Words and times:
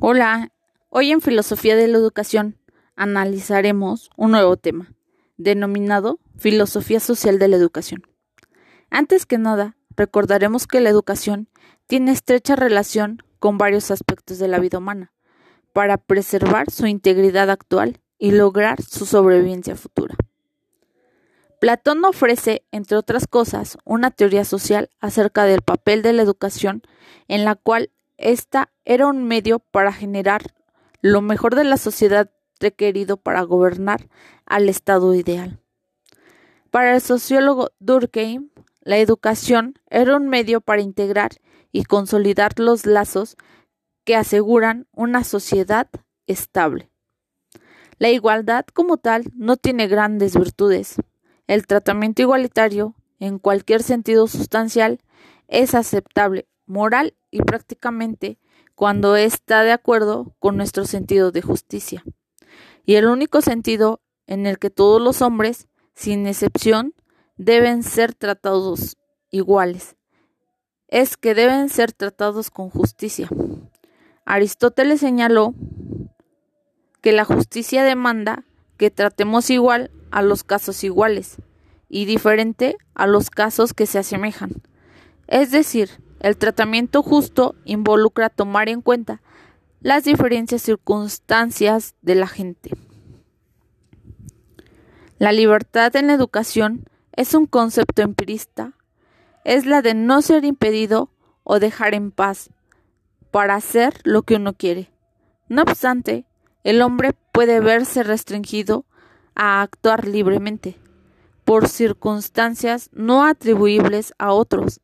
Hola, 0.00 0.52
hoy 0.88 1.12
en 1.12 1.20
Filosofía 1.20 1.76
de 1.76 1.86
la 1.86 1.98
Educación 1.98 2.58
analizaremos 2.96 4.10
un 4.16 4.32
nuevo 4.32 4.56
tema, 4.56 4.92
denominado 5.36 6.18
Filosofía 6.36 6.98
Social 6.98 7.38
de 7.38 7.46
la 7.46 7.54
Educación. 7.54 8.02
Antes 8.90 9.24
que 9.24 9.38
nada, 9.38 9.76
recordaremos 9.96 10.66
que 10.66 10.80
la 10.80 10.90
educación 10.90 11.48
tiene 11.86 12.10
estrecha 12.10 12.56
relación 12.56 13.22
con 13.38 13.56
varios 13.56 13.92
aspectos 13.92 14.40
de 14.40 14.48
la 14.48 14.58
vida 14.58 14.78
humana, 14.78 15.12
para 15.72 15.96
preservar 15.96 16.72
su 16.72 16.86
integridad 16.86 17.48
actual 17.48 18.00
y 18.18 18.32
lograr 18.32 18.82
su 18.82 19.06
sobrevivencia 19.06 19.76
futura. 19.76 20.16
Platón 21.60 22.04
ofrece, 22.04 22.66
entre 22.72 22.96
otras 22.96 23.28
cosas, 23.28 23.78
una 23.84 24.10
teoría 24.10 24.44
social 24.44 24.90
acerca 25.00 25.44
del 25.44 25.62
papel 25.62 26.02
de 26.02 26.12
la 26.12 26.22
educación 26.22 26.82
en 27.28 27.44
la 27.44 27.54
cual 27.54 27.90
esta 28.16 28.72
era 28.84 29.06
un 29.06 29.24
medio 29.24 29.58
para 29.58 29.92
generar 29.92 30.42
lo 31.00 31.20
mejor 31.20 31.54
de 31.54 31.64
la 31.64 31.76
sociedad 31.76 32.30
requerido 32.60 33.16
para 33.16 33.42
gobernar 33.42 34.08
al 34.46 34.68
estado 34.68 35.14
ideal. 35.14 35.60
Para 36.70 36.94
el 36.94 37.00
sociólogo 37.00 37.70
Durkheim, 37.78 38.50
la 38.80 38.98
educación 38.98 39.74
era 39.90 40.16
un 40.16 40.28
medio 40.28 40.60
para 40.60 40.82
integrar 40.82 41.32
y 41.72 41.84
consolidar 41.84 42.58
los 42.58 42.86
lazos 42.86 43.36
que 44.04 44.16
aseguran 44.16 44.86
una 44.92 45.24
sociedad 45.24 45.88
estable. 46.26 46.90
La 47.98 48.10
igualdad 48.10 48.66
como 48.72 48.96
tal 48.96 49.24
no 49.34 49.56
tiene 49.56 49.86
grandes 49.86 50.36
virtudes. 50.36 50.96
El 51.46 51.66
tratamiento 51.66 52.22
igualitario, 52.22 52.94
en 53.20 53.38
cualquier 53.38 53.82
sentido 53.82 54.26
sustancial, 54.26 55.00
es 55.48 55.74
aceptable 55.74 56.46
moral 56.66 57.14
y 57.30 57.42
prácticamente 57.42 58.38
cuando 58.74 59.16
está 59.16 59.62
de 59.62 59.72
acuerdo 59.72 60.34
con 60.38 60.56
nuestro 60.56 60.84
sentido 60.84 61.30
de 61.30 61.42
justicia. 61.42 62.04
Y 62.84 62.94
el 62.94 63.06
único 63.06 63.40
sentido 63.40 64.00
en 64.26 64.46
el 64.46 64.58
que 64.58 64.70
todos 64.70 65.00
los 65.00 65.22
hombres, 65.22 65.68
sin 65.94 66.26
excepción, 66.26 66.94
deben 67.36 67.82
ser 67.82 68.14
tratados 68.14 68.96
iguales, 69.30 69.96
es 70.88 71.16
que 71.16 71.34
deben 71.34 71.68
ser 71.68 71.92
tratados 71.92 72.50
con 72.50 72.70
justicia. 72.70 73.28
Aristóteles 74.24 75.00
señaló 75.00 75.54
que 77.00 77.12
la 77.12 77.24
justicia 77.24 77.84
demanda 77.84 78.44
que 78.76 78.90
tratemos 78.90 79.50
igual 79.50 79.90
a 80.10 80.22
los 80.22 80.44
casos 80.44 80.84
iguales 80.84 81.36
y 81.88 82.06
diferente 82.06 82.76
a 82.94 83.06
los 83.06 83.30
casos 83.30 83.74
que 83.74 83.86
se 83.86 83.98
asemejan. 83.98 84.62
Es 85.26 85.50
decir, 85.50 85.90
el 86.24 86.38
tratamiento 86.38 87.02
justo 87.02 87.54
involucra 87.66 88.30
tomar 88.30 88.70
en 88.70 88.80
cuenta 88.80 89.20
las 89.82 90.04
diferentes 90.04 90.62
circunstancias 90.62 91.96
de 92.00 92.14
la 92.14 92.26
gente. 92.26 92.70
La 95.18 95.32
libertad 95.32 95.94
en 95.96 96.06
la 96.06 96.14
educación 96.14 96.88
es 97.12 97.34
un 97.34 97.44
concepto 97.44 98.00
empirista, 98.00 98.72
es 99.44 99.66
la 99.66 99.82
de 99.82 99.92
no 99.92 100.22
ser 100.22 100.46
impedido 100.46 101.10
o 101.42 101.58
dejar 101.58 101.92
en 101.92 102.10
paz 102.10 102.48
para 103.30 103.56
hacer 103.56 104.00
lo 104.04 104.22
que 104.22 104.36
uno 104.36 104.54
quiere. 104.54 104.90
No 105.50 105.60
obstante, 105.60 106.24
el 106.62 106.80
hombre 106.80 107.12
puede 107.32 107.60
verse 107.60 108.02
restringido 108.02 108.86
a 109.34 109.60
actuar 109.60 110.08
libremente 110.08 110.78
por 111.44 111.68
circunstancias 111.68 112.88
no 112.94 113.26
atribuibles 113.26 114.14
a 114.16 114.32
otros, 114.32 114.80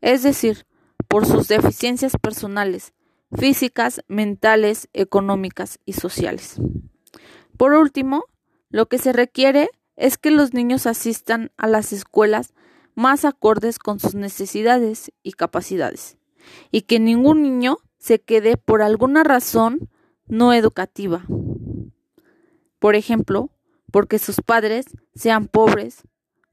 es 0.00 0.24
decir, 0.24 0.66
por 1.10 1.26
sus 1.26 1.48
deficiencias 1.48 2.12
personales, 2.16 2.94
físicas, 3.36 4.04
mentales, 4.06 4.88
económicas 4.92 5.80
y 5.84 5.94
sociales. 5.94 6.60
Por 7.56 7.72
último, 7.72 8.26
lo 8.68 8.86
que 8.86 8.98
se 8.98 9.12
requiere 9.12 9.70
es 9.96 10.18
que 10.18 10.30
los 10.30 10.54
niños 10.54 10.86
asistan 10.86 11.50
a 11.56 11.66
las 11.66 11.92
escuelas 11.92 12.54
más 12.94 13.24
acordes 13.24 13.80
con 13.80 13.98
sus 13.98 14.14
necesidades 14.14 15.10
y 15.24 15.32
capacidades, 15.32 16.16
y 16.70 16.82
que 16.82 17.00
ningún 17.00 17.42
niño 17.42 17.78
se 17.98 18.20
quede 18.20 18.56
por 18.56 18.80
alguna 18.80 19.24
razón 19.24 19.90
no 20.28 20.52
educativa. 20.52 21.24
Por 22.78 22.94
ejemplo, 22.94 23.50
porque 23.90 24.20
sus 24.20 24.36
padres 24.36 24.86
sean 25.16 25.48
pobres 25.48 26.02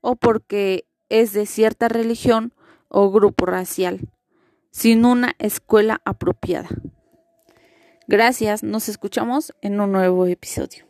o 0.02 0.16
porque 0.16 0.88
es 1.10 1.32
de 1.34 1.46
cierta 1.46 1.90
religión 1.90 2.56
o 2.90 3.12
grupo 3.12 3.46
racial 3.46 4.10
sin 4.72 5.06
una 5.06 5.36
escuela 5.40 6.02
apropiada. 6.06 6.70
Gracias, 8.08 8.64
nos 8.64 8.90
escuchamos 8.90 9.54
en 9.62 9.80
un 9.82 9.92
nuevo 9.92 10.26
episodio. 10.26 10.87